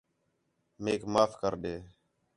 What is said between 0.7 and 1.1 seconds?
میک